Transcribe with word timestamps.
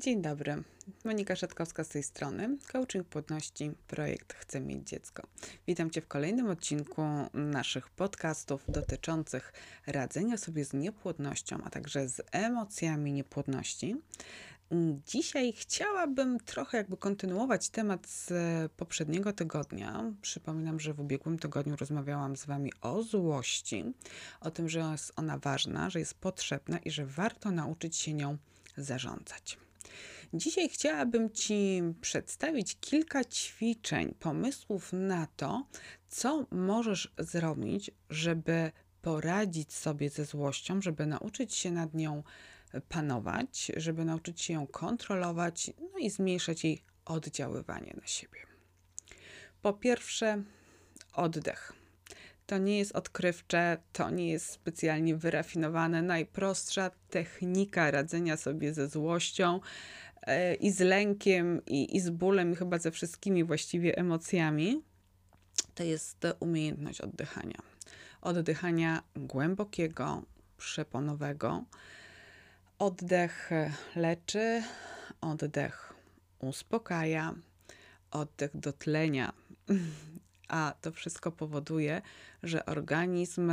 Dzień 0.00 0.22
dobry. 0.22 0.62
Monika 1.04 1.36
Szatkowska 1.36 1.84
z 1.84 1.88
tej 1.88 2.02
strony. 2.02 2.56
Coaching 2.72 3.06
płodności, 3.06 3.70
projekt 3.86 4.32
Chcę 4.32 4.60
mieć 4.60 4.88
dziecko. 4.88 5.26
Witam 5.66 5.90
Cię 5.90 6.00
w 6.00 6.06
kolejnym 6.06 6.50
odcinku 6.50 7.02
naszych 7.34 7.90
podcastów 7.90 8.64
dotyczących 8.68 9.52
radzenia 9.86 10.36
sobie 10.36 10.64
z 10.64 10.72
niepłodnością, 10.72 11.58
a 11.64 11.70
także 11.70 12.08
z 12.08 12.22
emocjami 12.32 13.12
niepłodności. 13.12 13.96
Dzisiaj 15.06 15.52
chciałabym 15.52 16.38
trochę 16.40 16.78
jakby 16.78 16.96
kontynuować 16.96 17.68
temat 17.68 18.06
z 18.08 18.32
poprzedniego 18.72 19.32
tygodnia. 19.32 20.12
Przypominam, 20.22 20.80
że 20.80 20.94
w 20.94 21.00
ubiegłym 21.00 21.38
tygodniu 21.38 21.76
rozmawiałam 21.76 22.36
z 22.36 22.46
Wami 22.46 22.72
o 22.80 23.02
złości, 23.02 23.84
o 24.40 24.50
tym, 24.50 24.68
że 24.68 24.78
jest 24.92 25.12
ona 25.16 25.38
ważna, 25.38 25.90
że 25.90 25.98
jest 25.98 26.14
potrzebna 26.14 26.78
i 26.78 26.90
że 26.90 27.06
warto 27.06 27.50
nauczyć 27.50 27.96
się 27.96 28.14
nią 28.14 28.36
zarządzać. 28.76 29.58
Dzisiaj 30.34 30.68
chciałabym 30.68 31.30
Ci 31.30 31.82
przedstawić 32.00 32.76
kilka 32.80 33.24
ćwiczeń, 33.24 34.14
pomysłów 34.18 34.92
na 34.92 35.26
to, 35.36 35.66
co 36.08 36.46
możesz 36.50 37.14
zrobić, 37.18 37.90
żeby 38.10 38.72
poradzić 39.02 39.72
sobie 39.72 40.10
ze 40.10 40.24
złością, 40.24 40.82
żeby 40.82 41.06
nauczyć 41.06 41.54
się 41.54 41.70
nad 41.70 41.94
nią 41.94 42.22
panować, 42.88 43.72
żeby 43.76 44.04
nauczyć 44.04 44.40
się 44.40 44.54
ją 44.54 44.66
kontrolować, 44.66 45.70
no 45.80 45.98
i 45.98 46.10
zmniejszać 46.10 46.64
jej 46.64 46.82
oddziaływanie 47.04 47.94
na 48.00 48.06
siebie. 48.06 48.40
Po 49.62 49.72
pierwsze, 49.72 50.42
oddech. 51.12 51.79
To 52.50 52.58
nie 52.58 52.78
jest 52.78 52.92
odkrywcze, 52.92 53.78
to 53.92 54.10
nie 54.10 54.30
jest 54.30 54.46
specjalnie 54.46 55.16
wyrafinowane. 55.16 56.02
Najprostsza 56.02 56.90
technika 57.10 57.90
radzenia 57.90 58.36
sobie 58.36 58.74
ze 58.74 58.88
złością 58.88 59.60
e, 60.22 60.54
i 60.54 60.70
z 60.70 60.80
lękiem, 60.80 61.64
i, 61.66 61.96
i 61.96 62.00
z 62.00 62.10
bólem, 62.10 62.52
i 62.52 62.56
chyba 62.56 62.78
ze 62.78 62.90
wszystkimi 62.90 63.44
właściwie 63.44 63.98
emocjami, 63.98 64.82
to 65.74 65.82
jest 65.82 66.26
umiejętność 66.40 67.00
oddychania. 67.00 67.58
Oddychania 68.20 69.02
głębokiego, 69.16 70.22
przeponowego. 70.56 71.64
Oddech 72.78 73.50
leczy, 73.96 74.62
oddech 75.20 75.94
uspokaja, 76.38 77.34
oddech 78.10 78.50
dotlenia 78.54 79.32
a 80.50 80.74
to 80.80 80.92
wszystko 80.92 81.32
powoduje, 81.32 82.02
że 82.42 82.66
organizm 82.66 83.52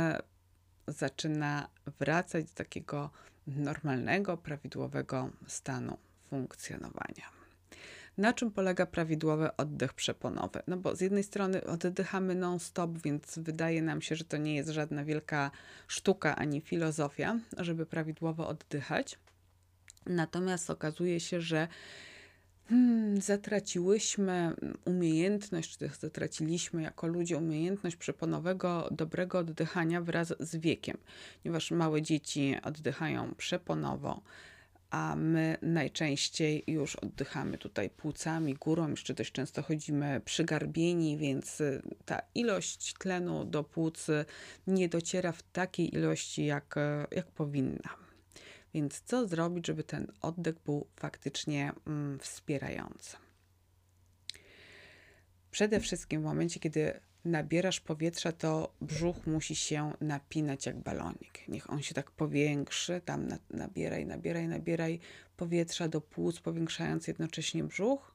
zaczyna 0.86 1.68
wracać 1.98 2.44
do 2.44 2.54
takiego 2.54 3.10
normalnego, 3.46 4.36
prawidłowego 4.36 5.30
stanu 5.46 5.98
funkcjonowania. 6.30 7.38
Na 8.18 8.32
czym 8.32 8.50
polega 8.50 8.86
prawidłowy 8.86 9.56
oddech 9.56 9.94
przeponowy? 9.94 10.62
No 10.66 10.76
bo 10.76 10.96
z 10.96 11.00
jednej 11.00 11.22
strony 11.22 11.64
oddychamy 11.64 12.34
non-stop, 12.34 12.98
więc 12.98 13.38
wydaje 13.38 13.82
nam 13.82 14.02
się, 14.02 14.16
że 14.16 14.24
to 14.24 14.36
nie 14.36 14.54
jest 14.56 14.68
żadna 14.70 15.04
wielka 15.04 15.50
sztuka 15.88 16.36
ani 16.36 16.60
filozofia, 16.60 17.38
żeby 17.58 17.86
prawidłowo 17.86 18.48
oddychać. 18.48 19.18
Natomiast 20.06 20.70
okazuje 20.70 21.20
się, 21.20 21.40
że 21.40 21.68
hmm, 22.68 23.20
zatraciłyśmy 23.20 24.54
umiejętność, 24.84 25.78
czy 25.78 25.90
zatraciliśmy 26.00 26.82
jako 26.82 27.06
ludzie 27.06 27.36
umiejętność 27.36 27.96
przeponowego, 27.96 28.88
dobrego 28.90 29.38
oddychania 29.38 30.00
wraz 30.00 30.34
z 30.40 30.56
wiekiem, 30.56 30.98
ponieważ 31.42 31.70
małe 31.70 32.02
dzieci 32.02 32.56
oddychają 32.62 33.34
przeponowo, 33.34 34.22
a 34.90 35.16
my 35.16 35.56
najczęściej 35.62 36.64
już 36.66 36.96
oddychamy 36.96 37.58
tutaj 37.58 37.90
płucami, 37.90 38.54
górą, 38.54 38.90
jeszcze 38.90 39.14
dość 39.14 39.32
często 39.32 39.62
chodzimy 39.62 40.20
przygarbieni, 40.24 41.16
więc 41.18 41.60
y, 41.60 41.82
ta 42.04 42.22
ilość 42.34 42.94
tlenu 42.94 43.44
do 43.44 43.64
płuc 43.64 44.06
nie 44.66 44.88
dociera 44.88 45.32
w 45.32 45.42
takiej 45.42 45.94
ilości, 45.94 46.46
jak, 46.46 46.74
jak 47.10 47.26
powinna. 47.26 48.07
Więc 48.74 49.00
co 49.00 49.28
zrobić, 49.28 49.66
żeby 49.66 49.84
ten 49.84 50.12
oddech 50.20 50.54
był 50.64 50.86
faktycznie 50.96 51.72
mm, 51.86 52.18
wspierający? 52.18 53.16
Przede 55.50 55.80
wszystkim 55.80 56.20
w 56.20 56.24
momencie, 56.24 56.60
kiedy 56.60 57.00
nabierasz 57.24 57.80
powietrza, 57.80 58.32
to 58.32 58.74
brzuch 58.80 59.26
musi 59.26 59.56
się 59.56 59.92
napinać 60.00 60.66
jak 60.66 60.76
balonik. 60.76 61.48
Niech 61.48 61.70
on 61.70 61.82
się 61.82 61.94
tak 61.94 62.10
powiększy, 62.10 63.00
tam 63.04 63.26
na, 63.26 63.38
nabieraj, 63.50 64.06
nabieraj, 64.06 64.48
nabieraj 64.48 65.00
powietrza 65.36 65.88
do 65.88 66.00
płuc, 66.00 66.40
powiększając 66.40 67.08
jednocześnie 67.08 67.64
brzuch. 67.64 68.14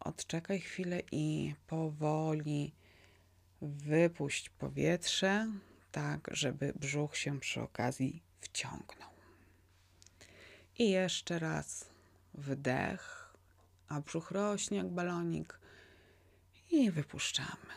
Odczekaj 0.00 0.60
chwilę 0.60 1.02
i 1.12 1.54
powoli 1.66 2.74
wypuść 3.62 4.50
powietrze, 4.50 5.46
tak 5.92 6.30
żeby 6.32 6.72
brzuch 6.76 7.16
się 7.16 7.40
przy 7.40 7.60
okazji 7.60 8.22
wciągnął. 8.40 9.09
I 10.80 10.90
jeszcze 10.90 11.38
raz 11.38 11.90
wdech, 12.34 13.34
a 13.88 14.00
brzuch 14.00 14.30
rośnie 14.30 14.78
jak 14.78 14.88
balonik 14.88 15.58
i 16.70 16.90
wypuszczamy. 16.90 17.70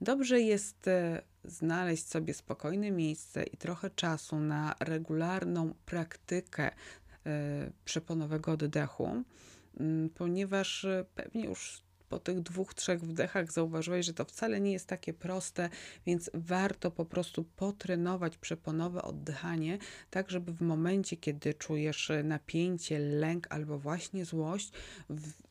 Dobrze 0.00 0.40
jest 0.40 0.88
e, 0.88 1.22
znaleźć 1.44 2.08
sobie 2.08 2.34
spokojne 2.34 2.90
miejsce 2.90 3.42
i 3.42 3.56
trochę 3.56 3.90
czasu 3.90 4.40
na 4.40 4.74
regularną 4.80 5.74
praktykę 5.86 6.70
y, 6.70 7.72
przeponowego 7.84 8.52
oddechu, 8.52 9.22
ponieważ 10.14 10.84
e, 10.84 11.04
pewnie 11.14 11.44
już 11.44 11.82
po 12.08 12.18
tych 12.18 12.40
dwóch, 12.40 12.74
trzech 12.74 13.00
wdechach 13.00 13.52
zauważyłeś, 13.52 14.06
że 14.06 14.14
to 14.14 14.24
wcale 14.24 14.60
nie 14.60 14.72
jest 14.72 14.86
takie 14.86 15.12
proste, 15.12 15.68
więc 16.06 16.30
warto 16.34 16.90
po 16.90 17.04
prostu 17.04 17.44
potrenować 17.44 18.36
przeponowe 18.36 19.02
oddychanie, 19.02 19.78
tak 20.10 20.30
żeby 20.30 20.52
w 20.52 20.60
momencie, 20.60 21.16
kiedy 21.16 21.54
czujesz 21.54 22.12
napięcie, 22.24 22.98
lęk 22.98 23.46
albo 23.50 23.78
właśnie 23.78 24.24
złość, 24.24 24.72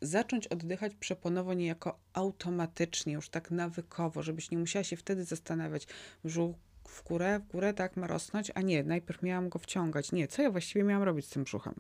zacząć 0.02 0.48
oddychać 0.48 0.96
przeponowo 0.96 1.54
niejako 1.54 2.00
automatycznie, 2.14 3.14
już 3.14 3.30
tak 3.30 3.52
nawykowo, 3.52 4.24
żebyś 4.24 4.52
nie 4.52 4.58
musiała 4.58 4.84
się 4.84 4.98
wtedy 4.98 5.26
zastanawiać, 5.26 5.88
brzuch 6.24 6.56
w 6.88 7.04
górę, 7.04 7.40
w 7.40 7.52
górę 7.52 7.74
tak 7.74 7.98
ma 7.98 8.08
rosnąć, 8.08 8.52
a 8.56 8.62
nie, 8.62 8.84
najpierw 8.84 9.22
miałam 9.22 9.50
go 9.50 9.60
wciągać. 9.60 10.12
Nie, 10.12 10.28
co 10.28 10.42
ja 10.42 10.52
właściwie 10.52 10.84
miałam 10.84 11.04
robić 11.04 11.26
z 11.26 11.30
tym 11.30 11.44
brzuchem? 11.44 11.74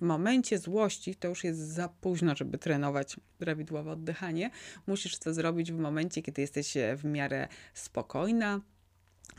W 0.00 0.02
momencie 0.02 0.58
złości 0.58 1.14
to 1.14 1.28
już 1.28 1.44
jest 1.44 1.60
za 1.60 1.88
późno, 1.88 2.36
żeby 2.36 2.58
trenować 2.58 3.16
prawidłowe 3.38 3.90
oddychanie. 3.92 4.50
Musisz 4.86 5.18
to 5.18 5.34
zrobić 5.34 5.72
w 5.72 5.78
momencie, 5.78 6.22
kiedy 6.22 6.42
jesteś 6.42 6.74
w 6.96 7.04
miarę 7.04 7.48
spokojna, 7.74 8.60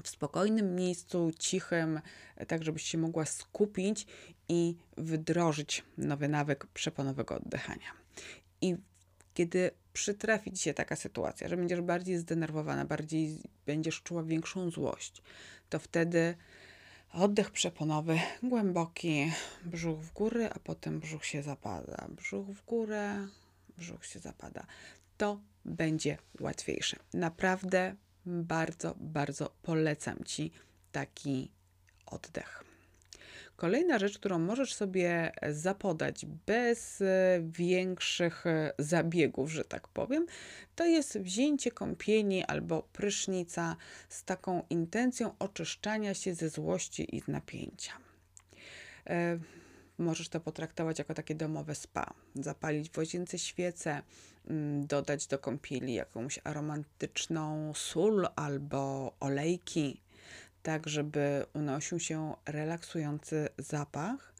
w 0.04 0.10
spokojnym 0.10 0.76
miejscu, 0.76 1.32
cichym, 1.40 2.02
tak 2.48 2.64
żebyś 2.64 2.84
się 2.84 2.98
mogła 2.98 3.26
skupić 3.26 4.06
i 4.50 4.76
wdrożyć 4.98 5.84
nowy 5.98 6.28
nawyk 6.28 6.66
przeponowego 6.66 7.36
oddychania. 7.36 7.92
I 8.62 8.76
kiedy 9.34 9.72
przytrafi 9.94 10.52
ci 10.52 10.64
się 10.64 10.74
taka 10.74 10.96
sytuacja, 10.96 11.48
że 11.48 11.58
będziesz 11.58 11.82
bardziej 11.82 12.18
zdenerwowana, 12.18 12.86
bardziej 12.86 13.38
będziesz 13.66 14.02
czuła 14.02 14.24
większą 14.24 14.70
złość, 14.70 15.22
to 15.70 15.80
wtedy 15.80 16.36
Oddech 17.14 17.52
przeponowy, 17.52 18.20
głęboki, 18.44 19.32
brzuch 19.66 20.00
w 20.00 20.14
górę, 20.14 20.50
a 20.54 20.60
potem 20.60 21.00
brzuch 21.00 21.26
się 21.26 21.44
zapada. 21.44 22.08
Brzuch 22.10 22.48
w 22.48 22.66
górę, 22.66 23.28
brzuch 23.78 24.06
się 24.06 24.20
zapada. 24.20 24.66
To 25.18 25.40
będzie 25.66 26.18
łatwiejsze. 26.40 26.98
Naprawdę 27.14 27.96
bardzo, 28.26 28.96
bardzo 28.98 29.52
polecam 29.62 30.24
Ci 30.24 30.52
taki 30.92 31.52
oddech. 32.06 32.71
Kolejna 33.62 34.00
rzecz, 34.00 34.18
którą 34.20 34.40
możesz 34.40 34.74
sobie 34.74 35.32
zapodać 35.50 36.26
bez 36.46 37.02
e, 37.02 37.06
większych 37.44 38.46
e, 38.46 38.74
zabiegów, 38.80 39.52
że 39.52 39.64
tak 39.64 39.88
powiem, 39.88 40.26
to 40.76 40.86
jest 40.86 41.20
wzięcie 41.20 41.72
kąpieli 41.72 42.44
albo 42.44 42.82
prysznica 42.82 43.76
z 44.10 44.24
taką 44.24 44.64
intencją 44.70 45.36
oczyszczania 45.40 46.14
się 46.14 46.34
ze 46.34 46.50
złości 46.50 47.16
i 47.16 47.24
napięcia. 47.28 47.94
E, 49.08 49.40
możesz 49.98 50.30
to 50.30 50.40
potraktować 50.40 51.00
jako 51.00 51.14
takie 51.14 51.36
domowe 51.36 51.76
spa. 51.76 52.14
Zapalić 52.36 52.90
w 52.90 52.98
łazience 52.98 53.38
mm, 54.48 54.88
dodać 54.88 55.28
do 55.28 55.40
kąpieli 55.40 55.94
jakąś 55.94 56.40
aromatyczną 56.44 57.74
sól 57.74 58.28
albo 58.36 59.14
olejki 59.20 60.02
tak 60.64 60.90
żeby 60.90 61.46
unosił 61.54 62.00
się 62.00 62.36
relaksujący 62.46 63.50
zapach 63.58 64.34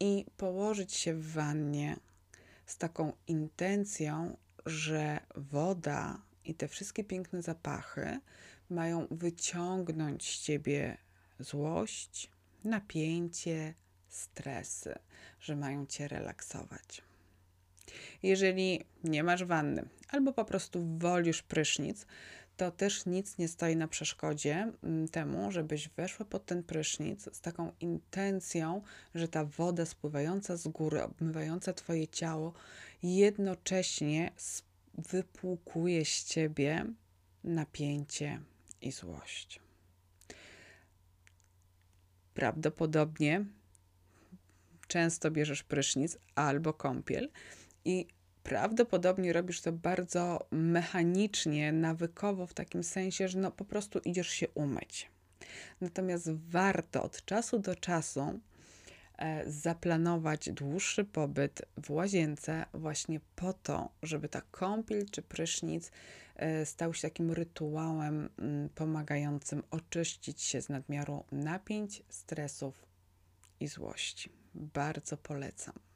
i 0.00 0.24
położyć 0.36 0.94
się 0.94 1.14
w 1.14 1.32
wannie 1.32 1.96
z 2.66 2.76
taką 2.76 3.12
intencją, 3.26 4.36
że 4.66 5.20
woda 5.36 6.18
i 6.44 6.54
te 6.54 6.68
wszystkie 6.68 7.04
piękne 7.04 7.42
zapachy 7.42 8.20
mają 8.70 9.06
wyciągnąć 9.10 10.38
z 10.38 10.42
ciebie 10.42 10.96
złość, 11.38 12.30
napięcie, 12.64 13.74
stresy, 14.08 14.94
że 15.40 15.56
mają 15.56 15.86
cię 15.86 16.08
relaksować. 16.08 17.02
Jeżeli 18.22 18.84
nie 19.04 19.24
masz 19.24 19.44
wanny 19.44 19.88
albo 20.08 20.32
po 20.32 20.44
prostu 20.44 20.98
wolisz 20.98 21.42
prysznic, 21.42 22.06
to 22.60 22.70
też 22.70 23.06
nic 23.06 23.38
nie 23.38 23.48
stoi 23.48 23.76
na 23.76 23.88
przeszkodzie 23.88 24.72
mm, 24.82 25.08
temu, 25.08 25.52
żebyś 25.52 25.88
weszła 25.88 26.26
pod 26.26 26.46
ten 26.46 26.62
prysznic 26.62 27.28
z 27.32 27.40
taką 27.40 27.72
intencją, 27.80 28.82
że 29.14 29.28
ta 29.28 29.44
woda 29.44 29.86
spływająca 29.86 30.56
z 30.56 30.68
góry, 30.68 31.02
obmywająca 31.02 31.72
Twoje 31.72 32.08
ciało, 32.08 32.52
jednocześnie 33.02 34.32
wypłukuje 34.94 36.04
z 36.04 36.24
Ciebie 36.24 36.86
napięcie 37.44 38.40
i 38.80 38.92
złość. 38.92 39.60
Prawdopodobnie 42.34 43.44
często 44.88 45.30
bierzesz 45.30 45.62
prysznic 45.62 46.18
albo 46.34 46.72
kąpiel 46.72 47.30
i 47.84 48.06
prawdopodobnie 48.42 49.32
robisz 49.32 49.60
to 49.60 49.72
bardzo 49.72 50.46
mechanicznie, 50.50 51.72
nawykowo, 51.72 52.46
w 52.46 52.54
takim 52.54 52.84
sensie, 52.84 53.28
że 53.28 53.38
no 53.38 53.50
po 53.50 53.64
prostu 53.64 53.98
idziesz 53.98 54.28
się 54.28 54.48
umyć. 54.48 55.10
Natomiast 55.80 56.30
warto 56.30 57.02
od 57.02 57.24
czasu 57.24 57.58
do 57.58 57.74
czasu 57.74 58.40
e, 59.18 59.50
zaplanować 59.50 60.50
dłuższy 60.50 61.04
pobyt 61.04 61.62
w 61.76 61.90
łazience 61.90 62.64
właśnie 62.74 63.20
po 63.36 63.52
to, 63.52 63.88
żeby 64.02 64.28
ta 64.28 64.42
kąpiel 64.50 65.06
czy 65.10 65.22
prysznic 65.22 65.90
e, 66.36 66.66
stał 66.66 66.94
się 66.94 67.02
takim 67.02 67.32
rytuałem 67.32 68.28
mm, 68.38 68.68
pomagającym 68.68 69.62
oczyścić 69.70 70.42
się 70.42 70.62
z 70.62 70.68
nadmiaru 70.68 71.24
napięć, 71.32 72.02
stresów 72.08 72.86
i 73.60 73.68
złości. 73.68 74.32
Bardzo 74.54 75.16
polecam. 75.16 75.89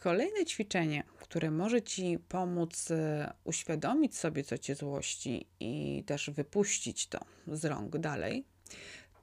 Kolejne 0.00 0.44
ćwiczenie, 0.44 1.02
które 1.18 1.50
może 1.50 1.82
Ci 1.82 2.18
pomóc 2.28 2.90
e, 2.90 3.32
uświadomić 3.44 4.16
sobie, 4.16 4.44
co 4.44 4.58
Cię 4.58 4.74
złości 4.74 5.46
i 5.60 6.04
też 6.06 6.30
wypuścić 6.30 7.06
to 7.06 7.20
z 7.46 7.64
rąk 7.64 7.98
dalej, 7.98 8.44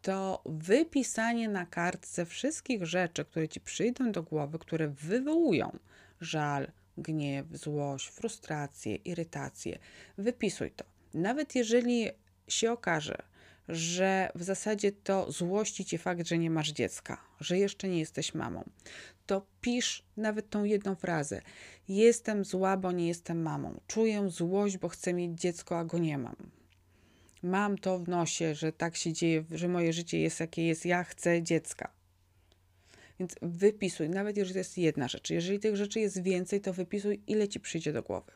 to 0.02 0.42
wypisanie 0.46 1.50
na 1.50 1.66
kartce 1.66 2.26
wszystkich 2.26 2.86
rzeczy, 2.86 3.26
które 3.26 3.48
Ci 3.50 3.60
przyjdą 3.60 4.12
do 4.12 4.24
głowy, 4.24 4.60
które 4.60 4.88
wywołują 4.88 5.80
żal, 6.22 6.72
gniew, 6.98 7.46
złość, 7.52 8.08
frustrację, 8.08 8.96
irytację. 8.96 9.80
Wypisuj 10.18 10.72
to. 10.72 10.86
Nawet 11.14 11.56
jeżeli 11.56 12.10
się 12.48 12.72
okaże, 12.72 13.24
że 13.70 14.30
w 14.36 14.44
zasadzie 14.44 14.92
to 14.92 15.32
złości 15.32 15.86
cię 15.86 15.98
fakt, 15.98 16.28
że 16.28 16.38
nie 16.38 16.50
masz 16.50 16.72
dziecka, 16.72 17.22
że 17.40 17.58
jeszcze 17.58 17.88
nie 17.88 18.00
jesteś 18.00 18.34
mamą, 18.34 18.64
to 19.26 19.46
pisz 19.62 20.04
nawet 20.18 20.50
tą 20.50 20.64
jedną 20.64 20.96
frazę. 20.96 21.42
Jestem 21.88 22.46
zła, 22.46 22.78
bo 22.78 22.92
nie 22.92 23.08
jestem 23.08 23.42
mamą. 23.42 23.80
Czuję 23.88 24.30
złość, 24.30 24.78
bo 24.78 24.90
chcę 24.90 25.14
mieć 25.14 25.42
dziecko, 25.42 25.80
a 25.80 25.86
go 25.86 25.98
nie 25.98 26.18
mam. 26.18 26.36
Mam 27.44 27.78
to 27.78 28.00
w 28.00 28.10
nosie, 28.10 28.56
że 28.56 28.72
tak 28.72 28.96
się 28.96 29.14
dzieje, 29.14 29.44
że 29.52 29.68
moje 29.68 29.94
życie 29.94 30.20
jest 30.20 30.40
jakie 30.40 30.68
jest. 30.68 30.86
Ja 30.86 31.04
chcę 31.04 31.44
dziecka. 31.44 31.92
Więc 33.20 33.36
wypisuj, 33.42 34.10
nawet 34.10 34.38
jeżeli 34.38 34.54
to 34.54 34.60
jest 34.60 34.78
jedna 34.78 35.08
rzecz. 35.08 35.30
Jeżeli 35.30 35.60
tych 35.60 35.76
rzeczy 35.76 36.00
jest 36.00 36.24
więcej, 36.24 36.62
to 36.62 36.74
wypisuj, 36.74 37.22
ile 37.28 37.48
ci 37.48 37.60
przyjdzie 37.60 37.94
do 37.94 38.04
głowy. 38.04 38.32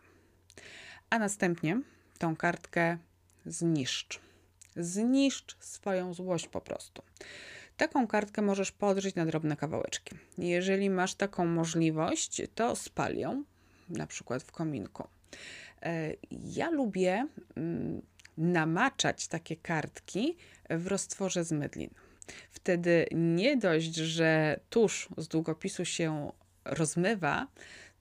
A 1.10 1.20
następnie 1.20 1.82
tą 2.18 2.36
kartkę 2.36 2.98
zniszcz. 3.46 4.31
Zniszcz 4.76 5.58
swoją 5.60 6.14
złość 6.14 6.48
po 6.48 6.62
prostu. 6.62 7.02
Taką 7.78 8.08
kartkę 8.08 8.42
możesz 8.42 8.72
podrzeć 8.72 9.16
na 9.16 9.26
drobne 9.26 9.56
kawałeczki. 9.58 10.16
Jeżeli 10.38 10.90
masz 10.90 11.16
taką 11.16 11.46
możliwość, 11.46 12.42
to 12.56 12.76
spal 12.76 13.16
ją, 13.16 13.44
na 13.90 14.08
przykład 14.08 14.44
w 14.44 14.52
kominku. 14.52 15.08
E, 15.82 16.14
ja 16.32 16.70
lubię 16.70 17.28
mm, 17.56 18.02
namaczać 18.38 19.28
takie 19.28 19.56
kartki 19.56 20.38
w 20.70 20.88
roztworze 20.88 21.44
z 21.44 21.52
mydlin. 21.52 21.90
Wtedy 22.52 23.06
nie 23.12 23.58
dość, 23.58 23.96
że 23.96 24.60
tusz 24.70 25.10
z 25.18 25.28
długopisu 25.28 25.86
się 25.86 26.32
rozmywa, 26.66 27.48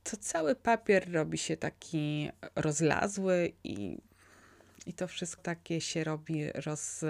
to 0.04 0.16
cały 0.16 0.54
papier 0.54 1.12
robi 1.12 1.38
się 1.38 1.56
taki 1.56 2.30
rozlazły 2.56 3.52
i 3.64 3.98
i 4.86 4.92
to 4.92 5.08
wszystko 5.08 5.42
takie 5.42 5.80
się 5.80 6.04
robi 6.04 6.52
roz, 6.52 7.04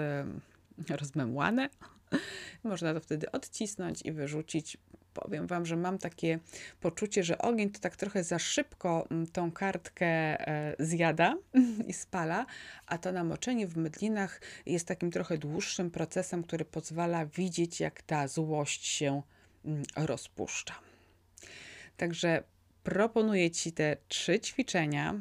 rozmemłane. 0.89 1.69
Można 2.63 2.93
to 2.93 2.99
wtedy 2.99 3.31
odcisnąć 3.31 4.01
i 4.05 4.11
wyrzucić. 4.11 4.77
Powiem 5.13 5.47
Wam, 5.47 5.65
że 5.65 5.75
mam 5.75 5.97
takie 5.97 6.39
poczucie, 6.79 7.23
że 7.23 7.37
ogień 7.37 7.69
to 7.69 7.79
tak 7.79 7.95
trochę 7.95 8.23
za 8.23 8.39
szybko 8.39 9.07
mm, 9.11 9.27
tą 9.27 9.51
kartkę 9.51 10.07
e, 10.07 10.75
zjada 10.79 11.37
i 11.87 11.93
spala, 11.93 12.45
a 12.85 12.97
to 12.97 13.11
namoczenie 13.11 13.67
w 13.67 13.77
mydlinach 13.77 14.41
jest 14.65 14.87
takim 14.87 15.11
trochę 15.11 15.37
dłuższym 15.37 15.91
procesem, 15.91 16.43
który 16.43 16.65
pozwala 16.65 17.25
widzieć, 17.25 17.79
jak 17.79 18.01
ta 18.01 18.27
złość 18.27 18.85
się 18.85 19.21
mm, 19.65 19.83
rozpuszcza. 19.95 20.75
Także 21.97 22.43
proponuję 22.83 23.51
Ci 23.51 23.71
te 23.71 23.97
trzy 24.07 24.39
ćwiczenia 24.39 25.19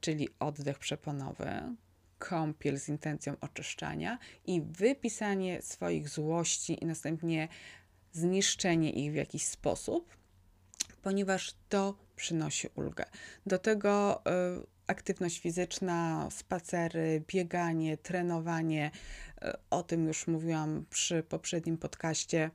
czyli 0.00 0.28
oddech 0.38 0.78
przeponowy, 0.78 1.76
kąpiel 2.18 2.78
z 2.78 2.88
intencją 2.88 3.36
oczyszczania 3.40 4.18
i 4.46 4.62
wypisanie 4.62 5.62
swoich 5.62 6.08
złości 6.08 6.82
i 6.84 6.86
następnie 6.86 7.48
zniszczenie 8.12 8.90
ich 8.90 9.12
w 9.12 9.14
jakiś 9.14 9.46
sposób, 9.46 10.16
ponieważ 11.02 11.54
to 11.68 11.94
przynosi 12.16 12.68
ulgę. 12.74 13.04
Do 13.46 13.58
tego 13.58 14.22
y, 14.60 14.66
aktywność 14.86 15.40
fizyczna, 15.40 16.28
spacery, 16.30 17.22
bieganie, 17.26 17.96
trenowanie, 17.96 18.90
y, 19.44 19.52
o 19.70 19.82
tym 19.82 20.06
już 20.06 20.26
mówiłam 20.26 20.84
przy 20.90 21.22
poprzednim 21.22 21.78
podcaście. 21.78 22.50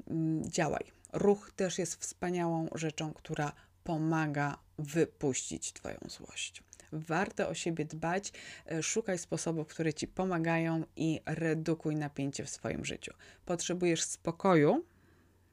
Y, 0.00 0.14
działaj. 0.40 0.84
Ruch 1.12 1.52
też 1.56 1.78
jest 1.78 1.94
wspaniałą 1.96 2.68
rzeczą, 2.74 3.12
która 3.12 3.52
pomaga 3.84 4.58
wypuścić 4.82 5.72
Twoją 5.72 5.98
złość. 6.08 6.62
Warto 6.92 7.48
o 7.48 7.54
siebie 7.54 7.84
dbać, 7.84 8.32
e, 8.66 8.82
szukaj 8.82 9.18
sposobów, 9.18 9.66
które 9.66 9.94
Ci 9.94 10.08
pomagają 10.08 10.84
i 10.96 11.20
redukuj 11.26 11.96
napięcie 11.96 12.44
w 12.44 12.50
swoim 12.50 12.84
życiu. 12.84 13.12
Potrzebujesz 13.46 14.02
spokoju, 14.02 14.84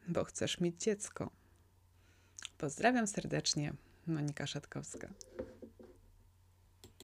bo 0.07 0.24
chcesz 0.24 0.59
mieć 0.59 0.81
dziecko. 0.81 1.29
Pozdrawiam 2.57 3.07
serdecznie, 3.07 3.74
Monika 4.07 4.48
Szatkowska. 4.48 5.09